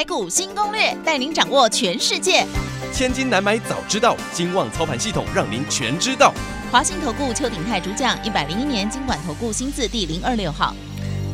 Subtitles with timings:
[0.00, 2.42] 台股新攻略，带您掌握全世界。
[2.90, 6.32] 千金难买早知道，金旺操盘系统让您全知道。
[6.72, 10.74] 华信投顾邱鼎泰主讲，一百零一年金管投顾新字第零二六号。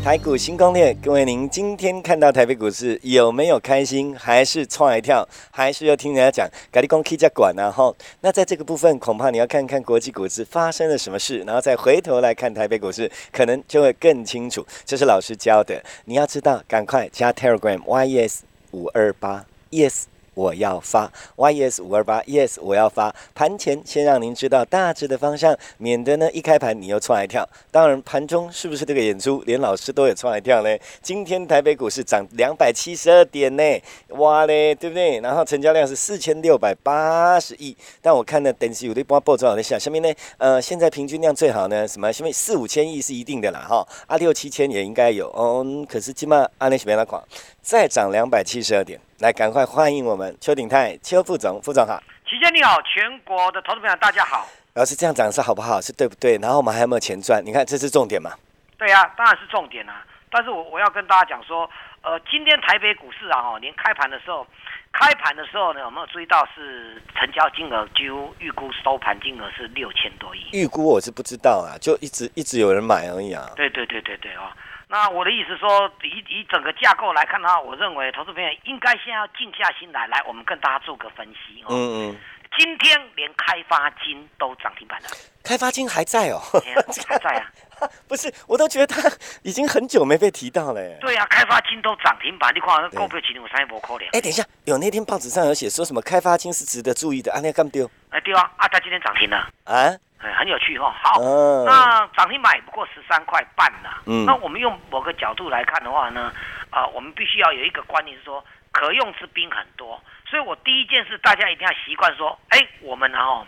[0.03, 4.13] 台股新攻略，各位，您今天看到台北股市有没有开心？
[4.19, 5.25] 还是创一跳？
[5.53, 6.49] 还是要听人家讲？
[6.73, 14.67] 咖喱公 K 加管然后，那在这个部分，恐怕你要看看国际股市发生了什么事，然后再回头来看台北股市，可能就会更清楚。
[14.85, 18.39] 这是老师教的，你要知道，赶快加 Telegram YES
[18.77, 20.05] 五二八 Yes。
[20.37, 27.49] 我要发 yes 五二八 yes 我要发盘前先让您知道大致的方向，免得呢一开盘你又窜来跳。
[27.71, 30.69] 当然盘中是不是这个演出连老师都有窜来跳呢？
[31.01, 33.63] 今天台北股市涨两百七十二点呢，
[34.11, 35.19] 哇嘞，对不对？
[35.21, 42.13] 然后成交量是四千六百八十亿，但我看呢，等级有的波报道在下，下面呢，呃，现在平均量最好呢，什么？
[42.13, 45.87] 下面四五千亿是一定的啦，哈，啊六七千也应该有嗯。
[45.87, 47.23] 可是今嘛阿内是边那款
[47.63, 49.01] 再涨两百七十二点。
[49.19, 54.47] 来，赶快欢迎我们邱鼎泰邱副总，副总好，齐先你好，全国的投资朋友大家好。
[54.75, 55.81] 老师这样讲是好不好？
[55.81, 56.37] 是对不对？
[56.37, 57.43] 然后我们还有没有钱赚？
[57.43, 58.33] 你看这是重点嘛？
[58.77, 60.05] 对呀，当然是重点啊。
[60.31, 61.69] 但是我我要跟大家讲说，
[62.03, 64.47] 呃，今天台北股市啊，哦，连开盘的时候，
[64.93, 70.41] 开盘的时候呢，有没有注意到是成交金额几乎预估收盘金额是六千多亿？
[70.53, 73.51] 预估我是不知道啊，就一直一直有人买而已啊。
[73.57, 74.53] 对对对对对哦。
[74.89, 81.67] 那我的意思说，以以整个架构来看的话，我认为投资朋友应该先要静下心来，来，我们跟大家做个分析哦。
[81.71, 82.17] 嗯嗯。
[82.57, 85.09] 今天连开发金都涨停板了。
[85.43, 86.41] 开发金还在哦。
[87.09, 87.51] 还在啊。
[88.09, 89.03] 不是，我都觉得它
[89.43, 90.81] 已经很久没被提到了。
[91.01, 94.07] 对啊，开发金都涨停板，你看股票今天有三波可怜。
[94.13, 97.91] 哎，等一下，有那天报纸上有写说什么开发金是值得注意的，啊，那干丢？
[98.09, 99.37] 哎，丢啊，啊，它今天涨停了。
[99.65, 99.93] 啊？
[100.19, 100.95] 哎，很有趣哈。
[101.03, 101.21] 好，
[101.67, 104.01] 那涨停板不过十三块半呐。
[104.07, 104.25] 嗯。
[104.25, 106.33] 那我们用某个角度来看的话呢，
[106.71, 110.01] 啊，我们必须要有一个观念是说，可用之兵很多。
[110.29, 113.47] 所以我第一件事，大家一定要习惯说，哎，我们然后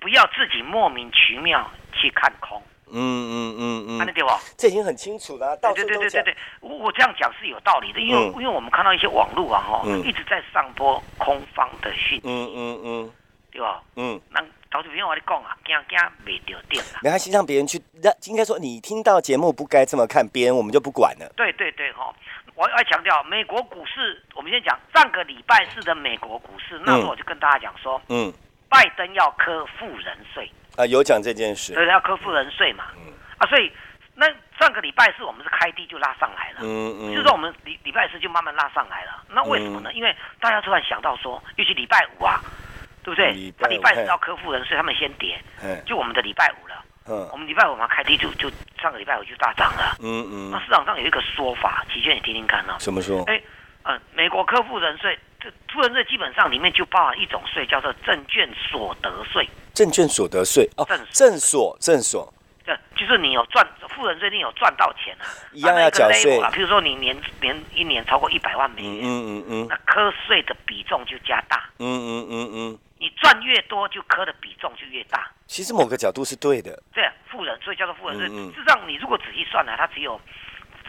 [0.00, 2.60] 不要自己莫名其妙去看空。
[2.94, 3.98] 嗯嗯嗯嗯。
[3.98, 4.38] 那对吧？
[4.56, 5.54] 这已经很清楚了。
[5.58, 12.22] 对对对对对对，我我这样讲是有道理的，因为因为我们看到一些网络啊哈，一直在上播空方的讯息。
[12.24, 13.12] 嗯嗯嗯。
[13.52, 13.82] 对吧？
[13.96, 14.18] 嗯。
[14.30, 14.42] 那。
[14.72, 17.00] 投资朋友，我你讲啊，惊惊没掉电了。
[17.02, 21.30] 没关系，让别人去，让应该说你听到节目不该这么看，别人我们就不管了。
[21.36, 22.10] 对对对，哈，
[22.54, 28.32] 我要强调，美国股市，我们先讲上个礼拜四的美国股市，那时候我就跟大家讲说，嗯，
[28.70, 30.50] 拜登要科富人税。
[30.78, 33.70] 啊，有讲这件事，对，要科富人税嘛，嗯，啊，所以
[34.14, 34.26] 那
[34.58, 39.92] 上个礼拜四我们是开低就拉上来了，嗯嗯，就是说我们礼礼拜四就慢慢拉上来了，那为什么呢？
[39.92, 42.40] 因为大家突然想到说，尤其礼拜五啊。
[43.02, 43.52] 对不对？
[43.58, 45.38] 他礼拜四要科富人，所以他们先跌。
[45.84, 46.84] 就我们的礼拜五了。
[47.08, 47.28] 嗯。
[47.32, 49.96] 我们礼拜五嘛开低就就上个礼拜五就大涨了。
[50.00, 50.50] 嗯嗯。
[50.50, 52.76] 那市场上有一个说法，齐娟你听听看啊。
[52.78, 53.22] 怎么说？
[53.24, 53.40] 哎，
[53.82, 59.48] 呃，美国科富人税，这富人税基本上里面就包含一种税，叫做证券所得税。
[59.74, 62.32] 证券所得税哦，证证所证所。
[62.64, 66.48] 对，就是你有赚富人税，你有赚到钱啊，一样要缴税啊。
[66.52, 71.68] 比如说你年年一年超过一百万美元，嗯嗯嗯，那科税的比重就加大。
[71.80, 72.78] 嗯嗯嗯嗯。
[73.02, 75.28] 你赚越多，就磕的比重就越大。
[75.48, 76.80] 其实某个角度是对的。
[76.94, 78.16] 对，富人，所以叫做富人。
[78.16, 80.20] 事实上，你如果仔细算呢，他只有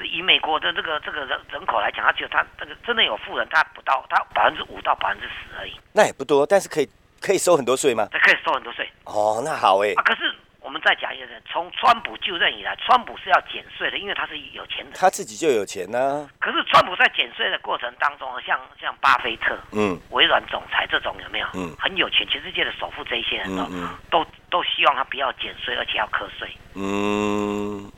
[0.03, 5.74] 以美国的这个这个人人口来讲，他只有他这个真的有富人，他不到他百分之五到百分之十而已。
[5.91, 6.88] 那也不多，但是可以
[7.19, 8.07] 可以收很多税吗？
[8.12, 8.88] 可以收很多税。
[9.06, 9.94] 哦，那好哎。
[9.95, 10.33] 啊，可是。
[10.74, 14.92] 我们再讲一个人，从川普就任以来，川普是要减税的，因为他是有钱人。
[14.96, 16.28] 他自己就有钱呢。
[16.40, 21.48] 可是川普在减税的过程当中，像像巴菲特、嗯，微软总裁这种有没有？
[21.54, 23.64] 嗯，很有钱，全世界的首富这一些人都
[24.10, 26.50] 都都希望他不要减税，而且要课税。
[26.74, 27.92] 嗯，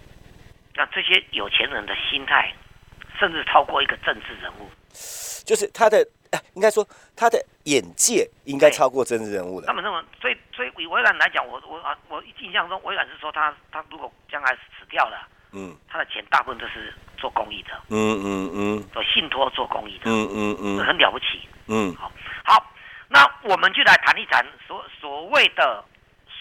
[0.73, 2.53] 那这些有钱人的心态，
[3.17, 4.69] 甚至超过一个政治人物，
[5.45, 6.05] 就是他的。
[6.53, 6.85] 应该说，
[7.15, 9.67] 他的眼界应该超过政治人物的。
[9.67, 22.11] 他们认为，所以，所以以微软来讲，我我啊，我印象中，微软是说，他他如果将来死掉了，嗯，他的钱大部分都是做公益的，嗯嗯嗯，做信托做公益的，嗯嗯嗯，很了不起，嗯，好，
[22.43, 22.71] 好，
[23.07, 25.83] 那我们就来谈一谈所所谓的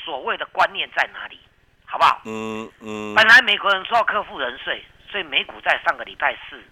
[0.05, 1.39] 所谓的观念在哪里，
[1.85, 2.21] 好不好？
[2.25, 3.15] 嗯嗯。
[3.15, 6.63] 本来美国人说要克富人税，所以美股在上个礼拜四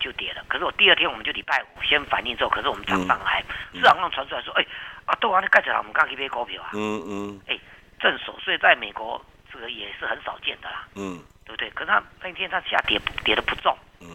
[0.00, 0.42] 就跌了。
[0.48, 4.66] 可是我第二天我们就礼拜五先反应之后，可是我们涨上来，市场上传出来说，哎，
[5.04, 6.70] 啊，都啊，你盖起来，我们刚去买股票啊。
[6.72, 7.56] 嗯嗯哎，
[8.00, 11.70] 正所税在美国这个也是很少见的啦，嗯对不对？
[11.70, 14.08] 可是他那天它下跌跌的不重，嗯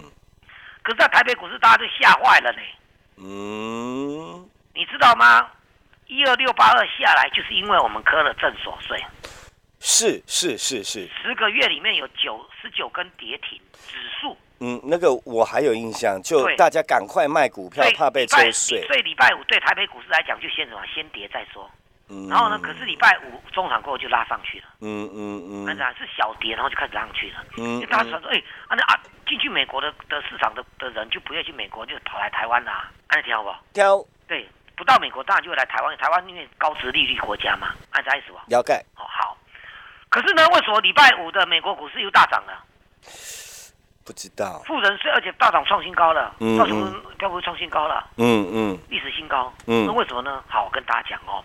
[0.81, 2.59] 可是在台北股市大家就吓坏了呢，
[3.17, 5.49] 嗯，你知道吗？
[6.07, 9.03] 一二六八二下来，就是因为我们磕了正所税，
[9.87, 18.83] 是是是是，十个月里面有九十九根跌停，指数嗯，那个我还有印象，就大家赶快卖股票，怕被抽税。
[18.87, 21.69] 所以礼拜五对台北股市来讲，就先什么，先跌再说。
[22.09, 27.45] 嗯然后呢，可是礼拜五中场过后就拉上去了，嗯嗯嗯按照是小跌，然后就开始拉上去了。
[27.55, 28.37] 因为嗯大家传说，哎，
[28.67, 33.63] 啊那啊，进去美国的的市场的的人就不愿意去美国，就跑来台湾啦、按照听好不好？
[33.71, 38.43] 挑对，不到美国当然就会来台湾，台湾因为高值利率国家嘛，按照意思吧？
[38.47, 38.83] 了解。
[40.15, 42.63] 可是呢，为什么礼拜五的美国股市又大涨了？
[44.05, 44.63] 不知道。
[44.65, 49.53] 富人税，而且大涨创新高了，嗯到什么标普创新高了，嗯嗯历史新高。
[49.67, 50.41] 嗯那为什么呢？
[50.47, 51.43] 好，我跟大家讲哦，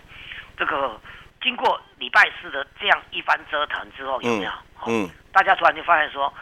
[0.57, 0.97] 这个
[1.43, 4.51] 经过礼拜四的这样一番折腾之后，有没有？
[4.51, 6.33] 哦嗯，大家突然就发现说，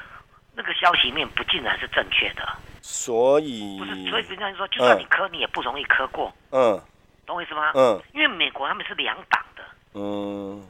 [0.52, 2.46] 那个消息面不竟然是正确的，
[2.82, 6.78] 所以不是，所以人家说，就算你磕，你也不容易磕过，嗯
[7.25, 7.72] 懂我意思吗？
[7.75, 9.62] 嗯因为美国他们是两党的，
[9.94, 10.62] 嗯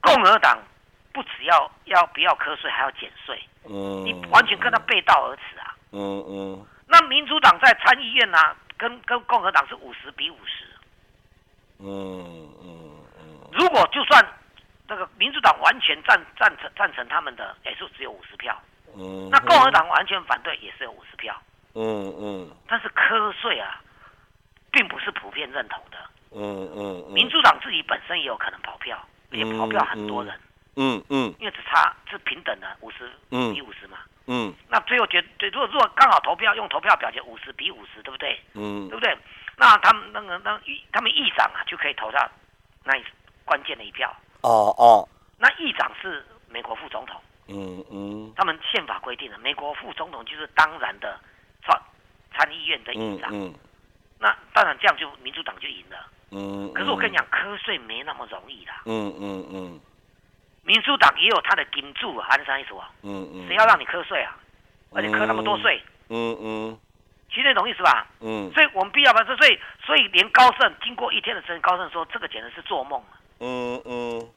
[0.00, 0.58] 共和党
[1.16, 5.74] 不只要要不要瞌睡，还要减税，嗯，你完全跟他背道而驰啊。
[5.92, 8.38] 嗯嗯那民主党在参议院呢、
[8.76, 10.66] 跟跟共和党是五十比五十。
[11.78, 11.88] 嗯
[12.62, 14.22] 嗯嗯如果就算
[14.86, 18.54] 那个民主党完全赞赞成赞成他们的，也是只有五十票。
[18.94, 21.34] 嗯，那共和党完全反对，也是有五十票。
[21.72, 23.80] 嗯嗯但是瞌睡啊，
[24.70, 25.96] 并不是普遍认同的。
[26.32, 28.98] 嗯嗯民主党自己本身也有可能跑票，
[29.32, 30.38] 而且跑票很多人，
[30.76, 33.98] 嗯嗯因为只差是平等的五十嗯比五十嘛。
[34.28, 38.40] 嗯那最后决对，如果如果刚好投票用投票表决五十比五十，对不对？
[38.54, 39.16] 嗯对不对？
[39.56, 42.28] 那他们那个那议他们议长啊就可以投到
[42.84, 43.04] 那一
[43.44, 44.14] 关键的一票。
[44.42, 45.08] 哦哦
[45.38, 51.18] 那议长是美国副总统，嗯嗯他们宪法规定的，美国副总统就是当然的
[51.64, 51.80] 参
[52.34, 53.30] 参议院的议长。
[53.32, 53.54] 嗯嗯
[54.18, 56.08] 那当然这样就民主党就赢了。
[56.30, 58.82] 嗯，可是我跟你讲，瞌睡没那么容易啦。
[58.86, 59.80] 嗯嗯嗯
[60.66, 62.90] 民主党也有他的金主啊，按啥意思啊？
[63.02, 64.36] 嗯嗯，谁要让你瞌睡啊？
[64.92, 66.78] 而且瞌那么多税，嗯嗯
[67.28, 68.06] 其实你懂意思吧？
[68.20, 74.28] 嗯所以我们必要把这，所以所以连高盛经过一天的时间，高盛说这个简直是做梦啊，嗯嗯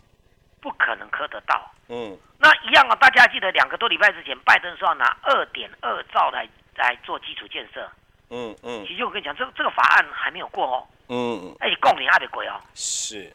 [0.62, 1.72] 不可能磕得到。
[1.88, 7.90] 嗯那一样啊，大家记得两个多礼拜之前，拜登说要拿二点二兆来来做基础建设。
[8.30, 12.62] 嗯嗯其实我跟你讲，这个这个法案还没有过哦，嗯，而且共领还没过哦。
[12.76, 13.34] 是，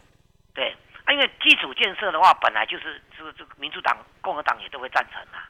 [0.54, 0.74] 对，
[1.04, 5.44] 啊，因为基础建设的话，本来就是这个这个民主党、共和党也都会赞成啊，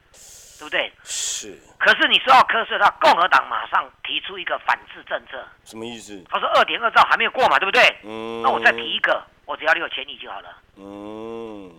[0.59, 0.91] 对不对？
[1.03, 6.23] 是可是你说要瞌睡的话，共和党马上提出一个反制政策，什么意思？
[6.29, 7.81] 他说二点二兆还没有过嘛，对不对？
[8.03, 10.49] 嗯，那我再提一个，我只要六千亿就好了。
[10.77, 11.71] 嗯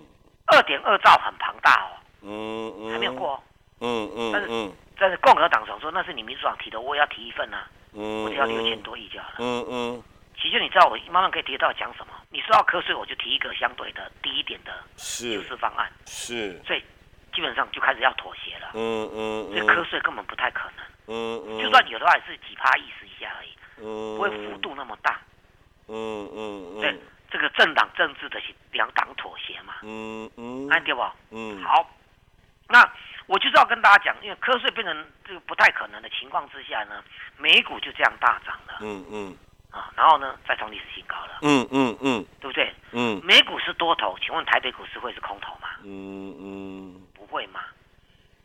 [0.47, 1.91] 二点二兆很庞大哦，
[2.23, 3.43] 嗯嗯，还没有过、哦。
[3.81, 9.35] 嗯嗯但是嗯但是共和党总说那是你民主党提的，我也要提一份啊，嗯，我只要六千多亿就好了。
[9.41, 10.03] 嗯嗯
[10.41, 12.13] 其实你知道我慢慢可以提到讲什么？
[12.37, 16.85] 你说要瞌睡，我就提一个相对的低一点的救是市方案，是，所以
[17.35, 18.73] 基本上就开始要妥协了。
[18.75, 25.19] 嗯嗯所以瞌睡根本不太可能，嗯嗯，就算有的话也是几趴意思一下而已，嗯不会幅度那么大。
[25.89, 26.81] 嗯嗯嗯。
[26.83, 28.39] 对，这个政党政治的
[28.71, 30.69] 两党妥协嘛，嗯嗯。
[30.69, 31.03] 按对不？
[31.31, 31.65] 嗯。
[31.65, 31.91] 好，
[32.69, 32.87] 那
[33.25, 37.03] 我就是要跟大家讲，因为瞌睡变成这个不太可能的情况之下呢，
[37.39, 38.77] 美股就这样大涨了。
[38.83, 39.37] 嗯嗯
[39.71, 42.73] 啊，然后呢再创历史新高了，嗯嗯嗯对不对？
[42.93, 45.69] 嗯美股是多头，请问台北股市会是空头吗？
[45.85, 47.61] 嗯嗯不会吗？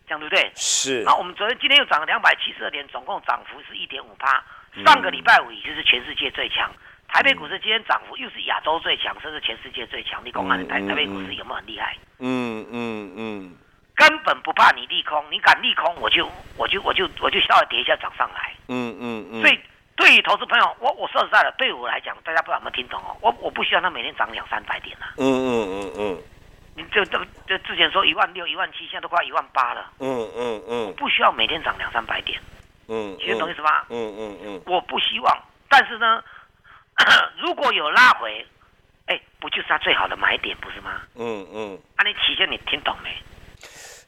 [0.07, 0.51] 这样对不对？
[0.55, 4.43] 是那我们昨天今天又涨了两百七十二点，总共涨幅是一点五八。
[4.85, 6.71] 上个礼拜五已经是全世界最强，
[7.07, 10.21] 台北股市今天涨幅又是亚洲最强，甚至全世界最强。
[10.23, 11.97] 你公看台北股市有没有很厉害？
[12.19, 13.57] 嗯嗯嗯
[13.95, 16.25] 根本不怕你利空，你敢利空，我就
[16.57, 18.53] 我就我就我就稍微跌一下涨上来。
[18.69, 19.59] 嗯嗯嗯，所以
[20.01, 23.15] 对于投资朋友，我我说实在的，对我来讲，大家不知道有没有听懂哦？
[23.21, 25.13] 我我不希望它每天涨两三百点啊。
[25.17, 26.23] 嗯嗯嗯嗯
[26.73, 32.41] 你这这这之前说一万六、一万七，现在都快一万八了，嗯嗯嗯我不需要每天涨两三百点，
[32.87, 33.85] 嗯，其实懂意思吧？
[33.89, 35.37] 嗯嗯嗯我不希望，
[35.69, 36.23] 但是呢，
[37.37, 38.43] 如果有拉回，
[39.05, 41.01] 哎，不就是它最好的买点，不是吗？
[41.15, 43.15] 嗯嗯，那，你期限你听懂没？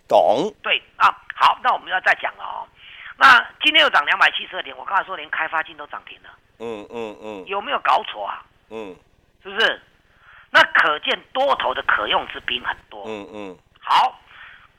[0.07, 2.65] 懂，对啊，好，那我们要再讲了哦。
[3.17, 6.29] 那今天又涨两百七十二点，我刚才说连开发金都涨停了，
[6.59, 7.45] 嗯嗯嗯。
[7.45, 8.43] 有没有搞错啊？
[8.69, 8.95] 嗯。
[9.43, 9.81] 是不是？
[10.49, 13.03] 那可见多头的可用之兵很多。
[13.07, 13.57] 嗯嗯。
[13.79, 14.19] 好，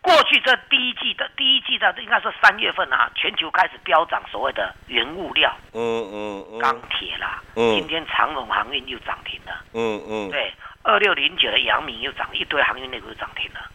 [0.00, 7.74] 过去这第一季的第一季的应该说三月份啊，全球开始飙涨所谓的原物料，嗯嗯嗯，钢铁啦，嗯。
[7.74, 10.30] 今天长荣航运又涨停了，嗯嗯。
[10.30, 13.70] 对，二六零九的阳明又涨，一堆航运类股又涨停了，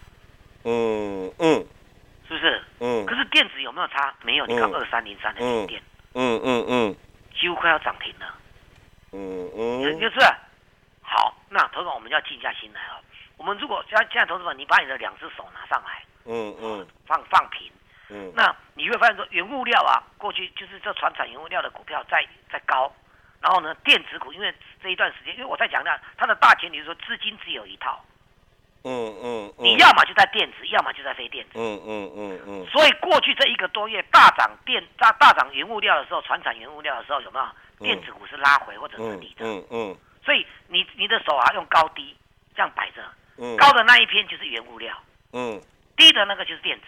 [0.64, 1.68] 嗯嗯
[2.30, 2.64] 是不是？
[2.80, 3.06] 嗯。
[3.06, 4.14] 可是电子有没有差？
[4.24, 4.74] 没有，你看嗯。
[4.76, 5.82] 二三零三的电电。
[6.14, 6.96] 嗯嗯嗯。
[7.40, 8.36] 几乎快要涨停了，
[9.14, 10.20] 嗯嗯，就是
[11.02, 11.36] 好。
[11.50, 13.00] 那投资者我们要静下心来哦。
[13.38, 16.86] 我们如果现在现在投资者，你把你的两只手拿上来，嗯嗯。
[17.08, 17.72] 放放平，
[18.10, 18.32] 嗯。
[18.36, 22.94] 那你会发现说原物料啊，过去就是这船产原物料的股票在在高，
[23.40, 28.04] 然后呢电子股因为这一段时间，因为我在讲呢它的大前提是说资金只有一套，
[28.84, 31.52] 嗯嗯，你要么就在电子，要么就在非电子。
[31.56, 32.66] 嗯嗯嗯嗯。
[32.68, 37.46] 所以过去这一个多月大涨电大大涨原物料的时候，船产原物料的时候有没有？
[37.80, 39.46] 电子股是拉回或者是嗯底的？
[39.46, 42.14] 嗯嗯所以你你的手啊用高低
[42.54, 43.02] 这样摆着，
[43.38, 44.94] 嗯，高的那一篇就是原物料，
[45.34, 45.62] 嗯。
[45.96, 46.88] 低的那个就是电子。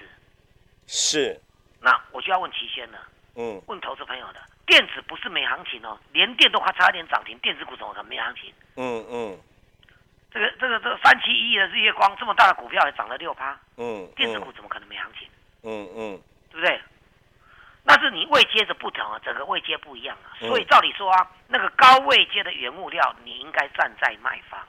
[0.88, 1.40] 是。
[1.82, 3.00] 那我就要问齐先了，
[3.36, 3.62] 嗯。
[3.68, 8.54] 问投资朋友的，电子不是没行情哦，连电都还差一点涨停，电子股怎么可能没行情？
[8.76, 9.40] 嗯嗯
[10.34, 15.28] 这个这个这个三七一的日月光这么大的股票也涨了六趴，嗯，电子股怎么可能没行情？
[15.64, 16.82] 嗯嗯对不对？
[17.84, 24.60] 那是你位阶的不同啊，整个位阶不一样啊，嗯所以照理说啊，那个高位阶的原物料你应该站在卖方，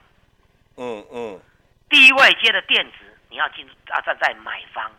[0.77, 1.39] 嗯嗯，
[1.89, 2.97] 低位阶的电子
[3.29, 4.91] 你要进啊站在买方。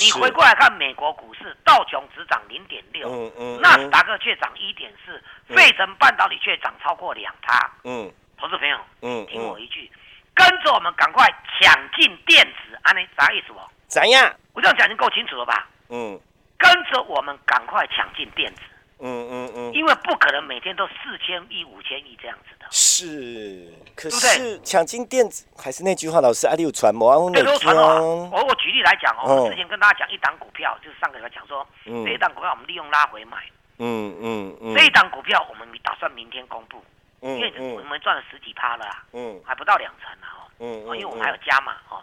[0.00, 7.70] 你回过来看美国股市，道琼只涨零点六，嗯嗯纳斯达克却涨一点四，嗯费城半导体却涨超过两趴。
[7.84, 9.90] 嗯投资朋友，嗯听我嗯，一句，
[10.34, 11.26] 跟着我们赶快
[11.60, 13.58] 抢进电子，安尼啥意思不？
[13.86, 14.34] 怎样？
[14.52, 15.68] 我这样讲已经够清楚了吧？
[15.88, 16.18] 嗯。
[16.60, 18.62] 跟着我们赶快抢进电子，
[18.98, 22.66] 嗯嗯嗯，因为不可能每天都四千亿、五千亿这样子的。
[22.68, 28.00] 是，可是抢进电子还是那句话，老师，阿里有传播啊，我这哪都传统啊！
[28.32, 32.04] 我我举例来讲哦，哦我之前跟大家讲一档股票，就是上个礼拜讲说，嗯。
[32.04, 33.38] 这一档股票我们利用拉回买，
[33.78, 36.82] 嗯嗯嗯，这一档股票我们打算明天公布，
[37.20, 37.40] 因嗯。
[37.40, 39.40] 为我们赚了十几趴了啊，嗯。
[39.44, 42.02] 还不到两成呢哦，嗯哦因为我们还有加码哦。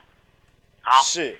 [0.81, 1.39] 好，是，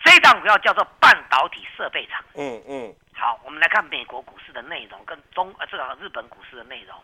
[0.00, 2.24] 这一档股票叫做半导体设备厂。
[2.34, 2.94] 嗯嗯。
[3.14, 6.96] 好，我们来看美国股市的内容跟中呃这个日本股市的内容，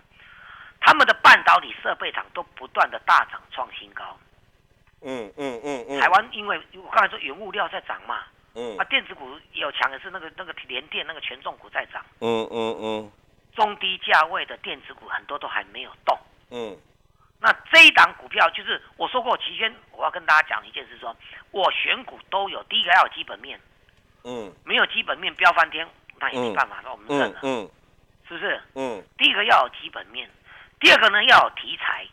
[0.80, 4.18] 他们的半导体设备厂都不断的大涨创新高。
[5.02, 8.24] 嗯嗯嗯嗯，台湾因为我刚才说原物料在涨嘛，
[8.54, 8.76] 嗯。
[8.78, 13.12] 啊电子股有强的是那个那个联电那个权重股在涨，嗯嗯嗯
[13.54, 16.18] 中低价位的电子股很多都还没有动。
[16.50, 16.76] 嗯。
[17.40, 21.16] 那这一档股票就是我说过，期间我要跟大家讲一件事说，
[21.50, 23.60] 我选股都有第一个要有基本面，
[24.24, 24.52] 嗯。
[24.64, 25.88] 没有基本面飙翻天，
[26.18, 27.70] 那也没办法，那我们认了，嗯嗯
[28.28, 28.60] 是不是？
[28.74, 29.04] 嗯。
[29.16, 30.28] 第一个要有基本面，
[30.80, 32.06] 第二个呢要有题材，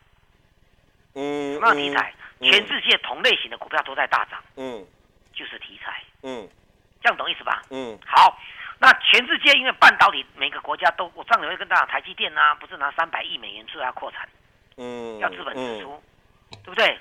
[1.15, 2.13] 嗯，什么题材？
[2.39, 2.51] 嗯。
[2.51, 4.85] 全世界同类型的股票都在大涨，嗯。
[5.33, 6.47] 就是题材，嗯。
[7.01, 7.63] 这样懂意思吧？
[7.71, 7.97] 嗯。
[8.05, 8.37] 好，
[8.77, 14.27] 那全世界因为半导体每个国家都，我上个月跟大家讲，台积电啊，不是拿三百亿美元出来扩产，
[14.77, 16.03] 嗯，要资本支出，
[16.63, 16.99] 对不对？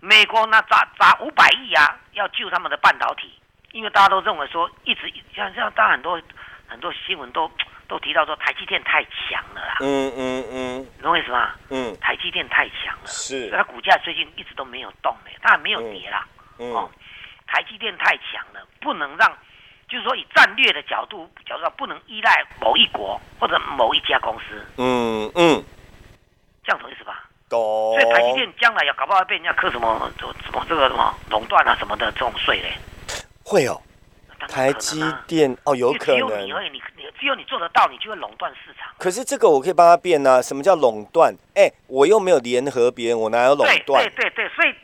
[0.00, 3.32] 美国那砸砸五百亿啊，要救他们的半导体，
[3.72, 6.20] 因为大家都认为说，一直像像当然很多
[6.68, 7.50] 很多新闻都
[7.88, 11.54] 都提到说台积电太强了啦，嗯嗯嗯你懂我意思吗？
[11.70, 16.26] 嗯台积电太强了，所以是它股价最近一直都没有动呢，它还没有跌啦。
[16.58, 16.98] 哦嗯，
[17.46, 19.36] 台积电太强了，不能让，
[19.88, 25.64] 就是说以战略的角度角度上，不能依赖某一国或者某一家公司，嗯嗯
[26.62, 27.24] 这样懂意思吧？
[27.48, 27.58] 懂，
[27.94, 32.74] 所以台积电将来要搞不好被人家扣什么什么这个什么垄断啊什么的这种税嘞，
[33.42, 33.80] 会哦，
[34.46, 38.92] 台积电哦有可因为只有你能，而已，你你只有你做得到，你就会垄断市场。
[38.98, 41.34] 可是这个我可以帮他变啊，什么叫垄断？
[41.54, 44.24] 哎，我又没有联合别人，我哪有垄对断对？
[44.24, 44.74] 对对，所以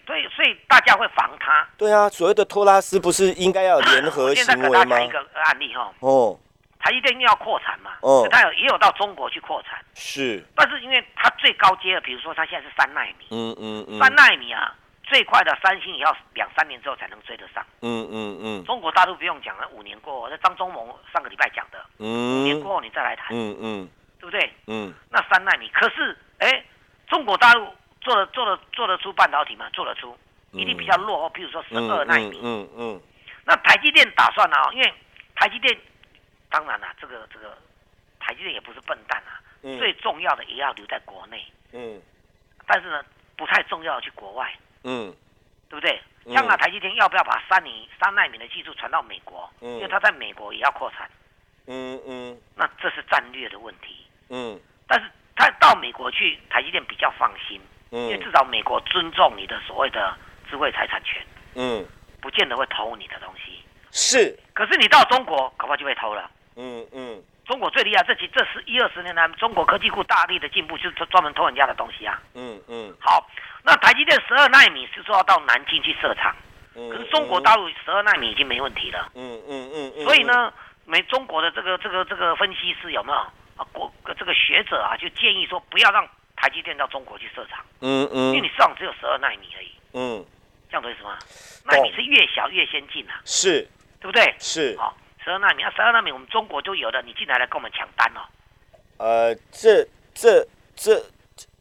[0.44, 1.66] 所以大家会防他。
[1.78, 4.84] 对啊，所谓的托拉斯不是应该要有联合我现在行为吗？
[4.84, 5.02] 给大家？
[5.04, 6.38] 一个案例哈，哦，
[6.78, 8.18] 台积电因为要扩产嘛，哦。
[8.20, 14.74] 所以它有也有到中国去扩产，是，但是因为它最高阶的，比如说它现在是三纳米，嗯嗯嗯，三纳米啊，
[15.04, 17.64] 最快的三星也要两三年之后才能追得上。
[17.80, 18.64] 嗯嗯嗯。
[18.66, 22.42] 中国大陆不用讲了，五年过后，那张忠谋上个礼拜讲的，嗯。
[22.42, 23.88] 五年嗯过后你再来谈，嗯嗯。
[24.20, 24.52] 对不对？
[24.66, 24.92] 嗯。
[25.08, 26.62] 那三纳米，可是哎，
[27.08, 27.66] 中国大陆
[28.02, 29.64] 做的做的做得出半导体吗？
[29.72, 30.14] 做得出，
[30.54, 32.40] 一定比较落后，比如说十嗯二纳米。
[32.42, 33.00] 嗯嗯。
[33.44, 34.94] 那台积电打算啊，因为
[35.34, 35.76] 台积电
[36.48, 37.56] 当然啦、这个这个
[38.18, 39.78] 台积电也不是笨蛋啊，嗯。
[39.78, 42.00] 最重要的也要留在国内，嗯。
[42.66, 43.04] 但是呢，
[43.36, 44.52] 不太重要的去国外，
[44.84, 45.14] 嗯。
[45.68, 46.00] 对不对？
[46.24, 46.32] 嗯。
[46.34, 49.50] 将来台积电要不要把三尼三纳米的技术传到美国？
[49.60, 49.74] 嗯。
[49.76, 51.10] 因为它在美国也要扩产，
[51.66, 52.40] 嗯嗯。
[52.54, 54.06] 那这是战略的问题。
[54.28, 54.58] 嗯。
[54.86, 60.16] 但是它到美国去，台积电比较放心，因为嗯至少美国尊重你的所谓的
[60.48, 61.22] 智慧财产权。
[61.56, 61.86] 嗯
[62.20, 63.62] 不见得会偷你的东西。
[63.90, 66.30] 是，可是你到中国，搞不好就被偷了。
[66.56, 72.20] 嗯嗯，中国最厉害，这几这十一二十年来，中国科技库大力的进步，就是专门偷人家的东西啊。
[72.34, 73.28] 嗯嗯好，
[73.62, 76.34] 那台积电十二纳米是说要到南京去设厂，
[76.74, 79.12] 嗯，可是中国大陆十二纳米已经没问题了。
[79.14, 80.52] 嗯嗯嗯嗯，所以呢，
[80.86, 83.66] 美中国的这个这个这个分析师有没有啊？
[83.72, 90.24] 国这个学者啊，就建议说不要让台积电到中国去设厂，嗯嗯，因为你市场只有十二纳米而已，嗯
[90.74, 91.16] 这样懂意思吗？
[91.66, 93.62] 纳米是越小越先进啊，是
[94.00, 94.34] 对不对？
[94.40, 98.20] 是，好，十二纳米，那十二纳米我们中国就有的，你进来来跟我们抢单哦。
[98.96, 101.00] 呃，这这这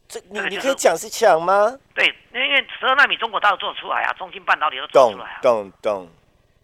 [0.08, 1.78] 这，你就是你可以讲是抢吗？
[1.94, 5.38] 对，因为十二纳米中国大陆做出来啊，中芯半导体都做出来啊。
[5.40, 6.08] 懂懂，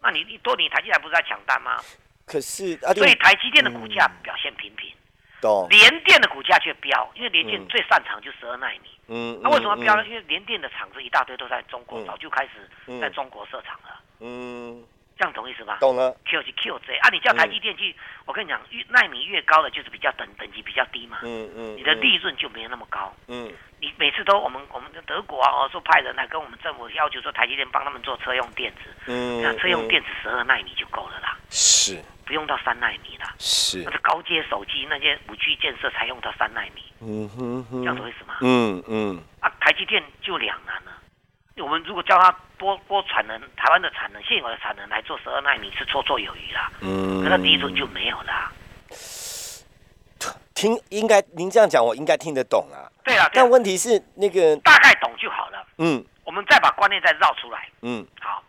[0.02, 1.80] 那你你多你台积电不是在抢单吗？
[2.26, 4.92] 可是啊，所以，台积电的股价表现平平，
[5.40, 8.90] 懂，联电的股价却飙，因为联电嗯最擅长就十二纳米。
[9.00, 9.00] 嗯，
[9.43, 10.02] 那为什么标呢？
[10.05, 12.07] 嗯因为联电的厂子一大堆都在中国，嗯。
[12.07, 13.00] 早就开始嗯。
[13.00, 14.83] 在中国设厂了，嗯，
[15.19, 15.79] 这样懂意思吧？
[15.81, 23.12] 懂了，？Q 是 QZ 啊，你叫台积电去，我跟你讲，越纳米越高的就是比较等等级比较低嘛，嗯嗯，你的利润就没有那么高。
[23.29, 29.88] 嗯，你每次都我们我们的德国啊，哦说派人来跟我们政府要求说台积电帮他们做车用电子，嗯那车用嗯。
[29.88, 33.35] 电子十二纳米就够了啦，是不用到三纳米啦。
[33.41, 38.37] 是那，是高阶手机那些五 G 建设才用到三纳米，嗯哼这样懂哼，意思吗？
[38.41, 40.93] 嗯嗯啊，台积电就两难了。
[41.57, 48.53] 我们如果叫它多多产能，台湾的产能现有的产能来做十二纳米是绰绰有余啦，嗯，可是利润就没有啦。
[50.55, 52.87] 听应该您这样讲，我应该听得懂啊。
[53.03, 55.67] 对啊，但啊，问题是那个，大概懂就好了。
[55.79, 57.69] 嗯我们再把观念再绕出来。
[57.83, 58.41] 嗯好，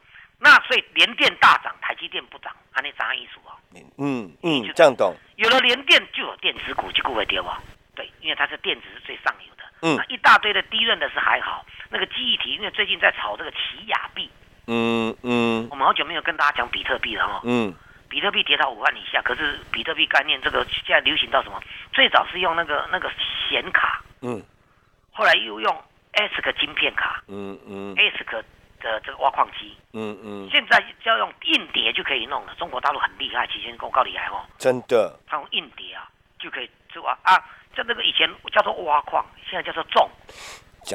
[0.44, 3.54] 那所以联电大涨，台积电不涨，按那啥意思哦。
[4.00, 7.62] 嗯嗯，这样懂，有了联电就有电子股，就不会跌吧？
[7.96, 9.64] 对，因为它是电子是最上游的。
[9.84, 14.30] 嗯那一大堆的低润的是还好，那个记忆体，因为最近在炒这个奇亚币，
[14.66, 17.42] 嗯嗯我们好久没有跟大家讲比特币了哦。
[17.44, 17.74] 嗯
[18.10, 21.62] 比特币跌到五万以下，可是比特币概念这个现在流行到什么？
[21.94, 23.10] 最早是用那个那个
[23.48, 24.44] 显卡，嗯
[25.12, 25.84] 后来又用
[26.14, 28.44] ASIC 晶片卡嗯嗯，ASIC
[28.82, 32.54] 的这个挖矿机，嗯嗯，现在要用硬碟就可以弄了。
[32.56, 37.40] 中国大陆很厉害，提前公告厉害哦，真的，他用硬碟啊就可以做啊啊，
[37.76, 40.10] 像那个以前叫做挖矿，现在叫做种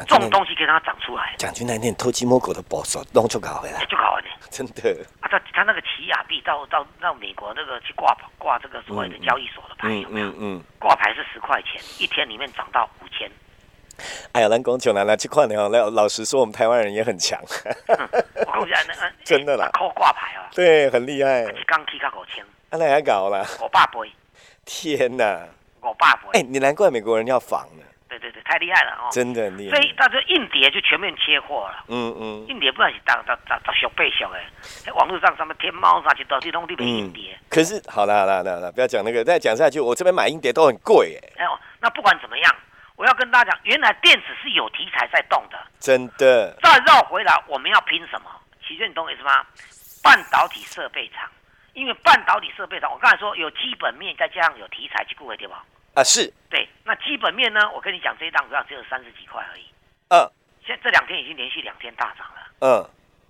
[0.08, 4.28] 种东西可以让它长出来，讲句难听，偷鸡摸狗的保守弄就搞回来哎，就搞了呢。
[4.50, 10.36] 真的，啊，他他那个奇亚币到到到美国那个去挂挂这个所谓的交易所的牌嗯有没有嗯？
[10.40, 10.62] 嗯。
[10.80, 13.30] 挂牌是十块钱，一天里面涨到五千。
[14.32, 17.40] 哎呀，咱讲穷人啦，这块呢，老老实说，我们台湾人也很强，
[19.24, 21.42] 真的啦靠挂牌啊，对，很厉害。
[21.44, 24.10] 一缸起到五千，啊，那还搞啦，五百倍，
[24.64, 25.40] 天哪！
[25.82, 26.42] 五百哎，倍。
[26.42, 29.08] 你难怪美国人要防呢，对对对，太厉害了哦。
[29.12, 29.84] 真的很厉害所。
[29.84, 31.84] 以他这硬碟就全面切货了。
[31.88, 37.38] 嗯嗯硬碟不然是当当当当小背小的，网络上什么天猫啥去到底拢你买硬碟。
[37.48, 42.54] 可是好了好了好啦好啦，不要讲那个，再讲下去，我这边买硬碟都很贵哎，哎呦，那不管怎么样，
[42.96, 45.58] 我要跟大家讲，原来电子是有题材在动的。
[45.78, 46.56] 真的。
[46.62, 48.30] 再绕回来，我们要拼什么？
[48.66, 49.44] 其实你懂我意思吗？
[50.02, 51.30] 半导体设备厂，
[51.74, 55.64] 因为半导体设备厂，我刚才说有基本面，再加上有题材，去顾会对吧？
[55.94, 57.70] 啊，是，对，那基本面呢？
[57.72, 59.66] 我跟你讲，这一档股票只有三十几块而已。
[60.08, 60.30] 嗯
[60.66, 62.82] 现在这两天已经连续两天大涨了嗯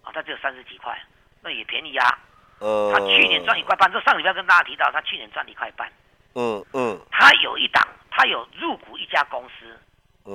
[0.03, 0.99] 啊，它只有三十几块，
[1.43, 2.19] 那也便宜啊。
[2.61, 5.87] 嗯，它去年赚一块半，这上礼拜跟大家提到，它去年赚一块半。
[6.35, 9.79] 嗯嗯它有一档，它有入股一家公司，
[10.25, 10.33] 嗯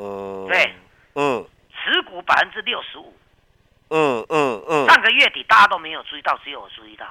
[0.00, 0.72] 嗯，对，
[1.16, 1.44] 嗯。
[1.74, 3.12] 持股百分之六十五。
[3.90, 4.86] 嗯嗯嗯。
[4.86, 7.06] 上个月底大家都没有注意到，只有我注意到。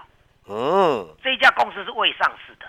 [0.48, 2.66] 嗯，这一家公司是未上市的，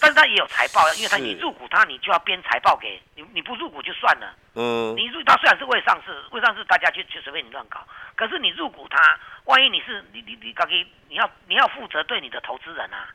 [0.00, 4.34] 但是它也有财报，因为他你入股他，你就要编财报给你，你不入股就算了。
[4.54, 4.96] 嗯。
[4.96, 13.08] 你入他虽然是未上市，未上市大家就就随便你乱搞，可是你入股他，万一你是你你你搞给你要你要负责对你的投资人啊，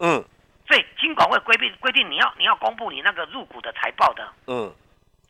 [0.00, 0.24] 嗯
[0.66, 4.72] 所以金管会规定规定你要你要公布你那个入股的财报的，嗯，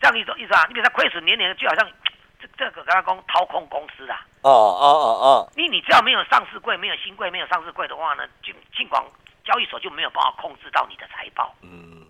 [0.01, 0.65] 这样意思意思啊？
[0.69, 1.89] 你比如说亏损年年就好像
[2.41, 5.53] 这这个跟他讲掏空公司啊，哦哦哦哦。
[5.57, 9.03] 你你只要没有上市柜、没有新柜、没有上市柜的话呢，金金管
[9.45, 11.55] 交易所就没有办法控制到你的财报。
[11.63, 12.07] 嗯。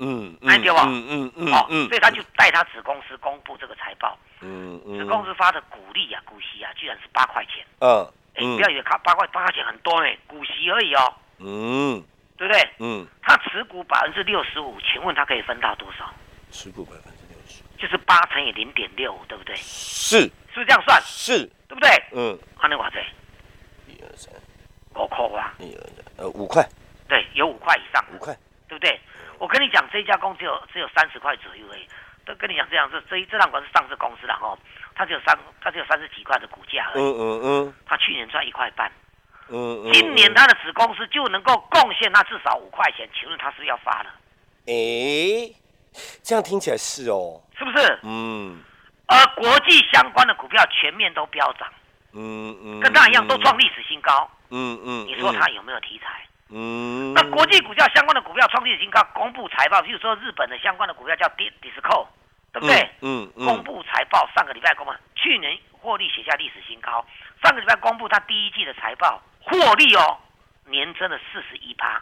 [0.00, 7.66] 嗯嗯，哎对吧嗯嗯嗯哦，嗯，所以他就带他子公司公布这个财报，嗯嗯，子公司发的股利啊、股息啊，居然是八块钱。
[7.80, 8.06] 嗯
[8.36, 12.00] 哎，不要以为他八块八块钱很多呢，股息而已哦，嗯
[12.38, 12.70] 对不对？
[12.78, 16.08] 嗯，他持股百分之六十五，请问他可以分到多少？
[16.50, 19.54] 持股百分之六十，就是八乘以零点六五，对不对？
[19.56, 21.02] 是是不是这样算？
[21.02, 21.90] 是，对不对？
[22.12, 22.90] 嗯，看那多少？
[23.88, 24.32] 一二三，
[24.94, 26.66] 五块啊，一二三，呃，五块
[27.08, 28.32] 对，有五块以上，五块，
[28.68, 28.98] 对不对？
[29.38, 31.86] 我跟你讲，这家公司只有只有三十块左右而已。
[32.24, 34.52] 都跟你讲这样，这这一这档股是上市公司了哦，
[34.94, 37.02] 它只有三，它只有三十几块的股价而已。
[37.02, 38.92] 嗯嗯嗯它去年赚一块半，
[39.50, 44.10] 嗯嗯，今年他的子公司就能够贡献他至少五块钱，请问他是不是要发了？
[44.66, 45.54] 诶，
[46.22, 47.98] 这样听起来是哦，是不是？
[48.02, 48.62] 嗯
[49.06, 51.66] 而国际相关的股票全面都飙涨，
[52.12, 54.30] 嗯嗯，跟他一样都创历史新高。
[54.50, 56.26] 嗯嗯，你说他有没有题材？
[56.50, 62.06] 嗯，那国际股价相关的股票创历史新高，公布财报，比如说日本的相关的股票叫 D Disco，
[62.52, 62.86] 对不对？
[63.00, 67.02] 嗯嗯，公布财报，上个礼拜公布，去年获利写下历史新高。
[67.42, 70.18] 上个礼拜公布他第一季的财报，获利哦，
[70.66, 72.00] 年增了四十一趴，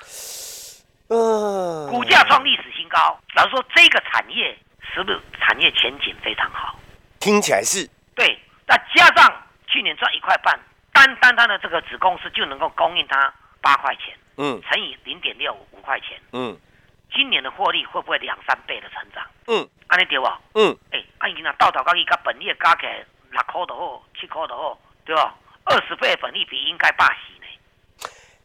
[1.09, 3.19] 嗯，股价创历史新高。
[3.35, 4.59] 老实说，这个产业
[4.95, 6.79] 是不是产业前景非常好？
[7.21, 10.59] 听起来是，对，那加上去年赚一块半，
[10.93, 16.57] 单单他的这个子公司就能够供应他八块钱，嗯乘以零点六五块钱，嗯
[17.15, 19.25] 今年的获利会不会两三倍的成长？
[19.49, 20.41] 嗯安尼对吧？
[20.55, 25.35] 嗯，哎，啊，已经啊，到头到伊甲本业加起来六块就好，七块就好，对吧？
[25.65, 27.47] 二十倍的本利比应该霸喜呢，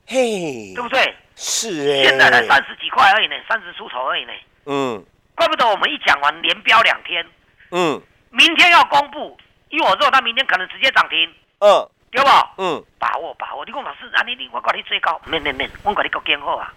[0.07, 1.13] 嘿，对不对？
[1.35, 4.31] 是哎，现在才三十几块而已呢，三十出头而已呢，
[4.65, 5.05] 嗯。
[5.33, 7.25] 怪不得我们一讲完连标两天，
[7.71, 7.99] 嗯。
[8.29, 9.37] 明天要公布，
[9.69, 11.89] 因为我知道它明天可能直接涨停，嗯。
[12.11, 12.29] 对不？
[12.57, 16.73] 嗯，把握把握，你讲老师啊，你你我管你最高，没没没，我管你够坚厚啊。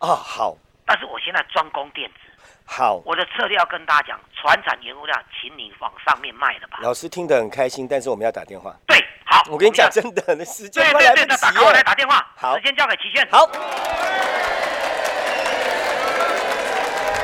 [0.00, 0.56] 哦好。
[0.84, 2.25] 但是我现在专攻电子，
[2.66, 6.78] 好，我的策略要跟大家讲，船产原物料，请你往上面卖了吧。
[6.82, 8.74] 老师听得很开心，但是我们要打电话。
[8.86, 11.84] 对，好，我跟你讲，真的，那时间对对对，快来不及那打给我来了。
[11.84, 13.26] 打电话，好时间交给齐炫。
[13.30, 13.48] 好，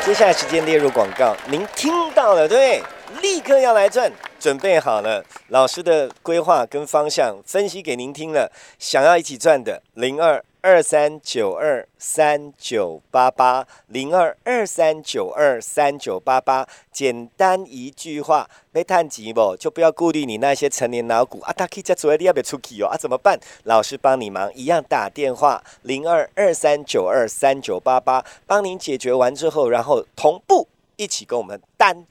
[0.00, 2.82] 接下来时间列入广告，您听到了对？
[3.20, 4.10] 立刻要来赚，
[4.42, 22.96] 准备好了，老师的规划跟方向分析给您听了，想要一起赚的零二二三九二三九八八零二二三九二三九八八，简单一句话，没探急不就不要顾虑你那些成年老股啊，他可以在昨天要不要出去哦啊？
[22.96, 23.38] 怎么办？
[23.62, 32.04] 老师帮你忙，一样打电话零二二三九二三九八八，帮您解决完之后，然后同步一起跟我们单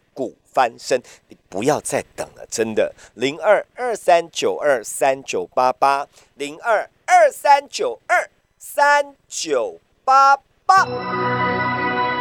[0.54, 11.51] 翻身，你不要再等了，真的零二二三九二三九八八零二二三九二三九八八。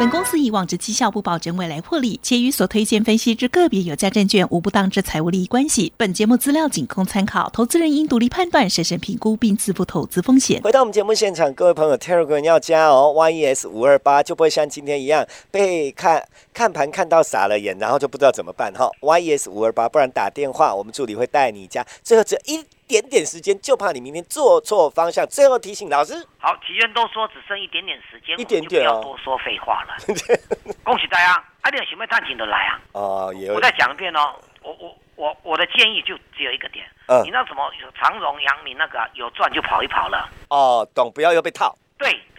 [0.00, 5.92] 本公司以往之绩效不保证未来获利，且与所推荐分析之个别有价证券无不当之财务利益关系。
[5.98, 10.62] 本节目资料仅供参考，投资人应独立判断、审慎评估并自负投资风险。
[10.62, 18.88] 回到我们节目现场，各位朋友，Telegram 要加哦，YES 五二八就不会像今天一样被看看盘看到傻了眼，然后就不知道怎么办哈。
[19.02, 21.86] YES 五二八，不然打电话，我们助理会带你加。
[22.02, 25.24] 最后只一点点时间，就怕你明天做错方向。
[25.28, 29.94] 最后提醒老师，好，体院都说只剩一点点时间，一点点不要多说废话了。
[30.82, 32.80] 恭喜大家，阿点有想要探请的来啊！
[32.90, 40.28] 哦，也有我再讲一遍哦，我我我我的建议就只有一个点，嗯你那什么长荣、阳明那个啊有赚就跑一跑了。
[40.48, 41.76] 哦，懂，不要又被套。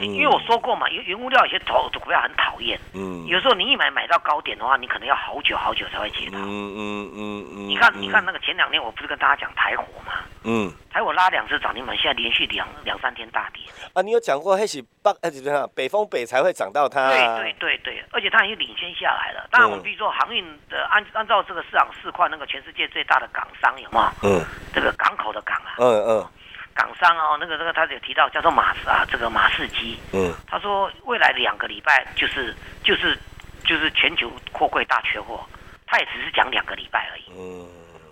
[0.05, 6.37] 因为我说过嘛，原原物料有些投股票很讨厌，嗯有时候你一买买到高点的话，你可能要好久好久才会解套。
[6.37, 13.63] 嗯嗯嗯嗯，你看，你看那个前两天我不是跟大家讲台火嘛，嗯台火拉两次涨停板，现在连续两两三天大跌。
[13.93, 15.67] 啊，你有讲过，黑是北呃？
[15.75, 17.09] 北风北才会涨到它。
[17.09, 19.47] 对对对对，而且它已经领先下来了。
[19.51, 24.29] 当然，我们嗯比如说航运的按按照这个市场市况，那个全世界最大的港商有没有？
[24.29, 26.27] 嗯这个港口的港啊，嗯嗯
[26.75, 33.17] 港商哦，那个那个他有提到叫做马士啊，这个马士基，嗯他说未来两个礼拜就是就是
[33.65, 35.43] 就是全球货柜大缺货，
[35.85, 37.25] 他也只是讲两个礼拜而已。
[37.37, 37.67] 嗯，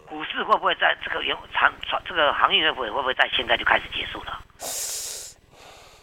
[0.07, 4.39] 股市会不会在这个原长长这个航运会不会会不会在现在就开始结束了？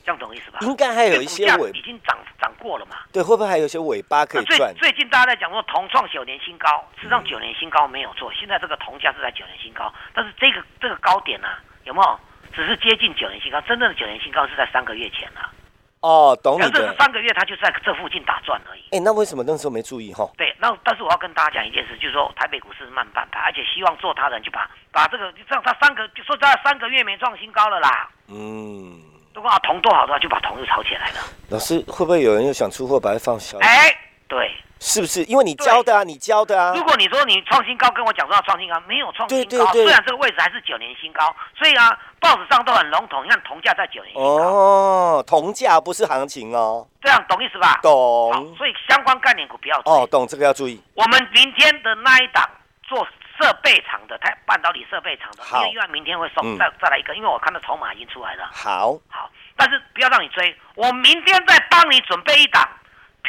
[0.05, 0.61] 这样懂意思吧？
[0.63, 2.99] 应该还有一些尾已经涨涨过了嘛。
[3.13, 4.73] 对，会不会还有一些尾巴可以赚？
[4.77, 12.21] 最近大家在讲说铜创九年新高，事实上九年新高没有错，现在这个铜价是在九年新高，但是这个这个高点呢、啊，有没有？
[12.57, 15.53] 只是接近九年新高，真正的九年新高是在三个月前了、
[16.01, 16.95] 哦，懂你的。
[16.99, 18.81] 三个月，他就在这附近打转而已。
[18.93, 20.27] 哎，那为什么那时候没注意哈？
[20.39, 28.09] 对，那但是我要跟大家讲一件事，就是说台北股市慢半拍，而且希望做他人就把把这个让他三个就说他三个月没创新高了啦。
[28.29, 28.99] 嗯，
[29.35, 31.21] 如果啊铜多好的话，就把铜又炒起来了。
[31.51, 33.59] 老师会不会有人又想出货，把它放小？
[33.59, 33.95] 哎，
[34.29, 35.23] 对，是不是？
[35.25, 36.83] 因为你教的啊，你教的啊如。
[36.85, 46.87] 果你说你创新高，跟我讲说要创新高，没有创新高，对对对虽然这个位置还是九年新高，所以啊，报纸上都很笼统，你看铜价在九年新高，哦，铜价不是行情哦。
[47.01, 47.75] 这样懂意思吧？
[47.75, 48.57] 好，懂。
[48.57, 49.93] 所以相关概念股不要追。
[49.93, 50.83] 哦，懂这个要注意。
[50.95, 52.49] 我们明天的那一档
[52.83, 53.07] 做
[53.39, 58.51] 设备厂的，它半导体设备厂的，好因为因为明天会送、嗯再再来一个，因为我看到筹码已经出来了。
[58.53, 62.69] 好，好，但是不要让你追，我明天再帮你准备一档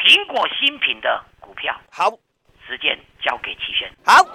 [0.05, 2.11] 苹果新品的股票，好，
[2.67, 3.91] 时间交给齐轩。
[4.05, 4.25] 好。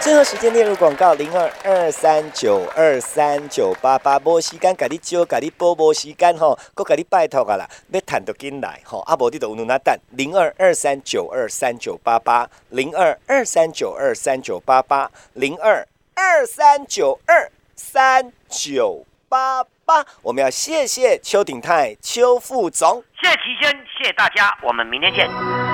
[0.00, 23.68] 最后时间列入广告零二二三九二三九八八，无时间甲你招，甲你播无时间吼，搁甲你拜托啊啦，要谈就紧来吼，啊无你就有哪等零二二三九二三九八八零二二三九二三九八八零二二三九二三九爸爸，我们要谢谢邱鼎泰邱副总，谢谢齐轩，
[23.98, 25.73] 谢谢大家，我们明天见。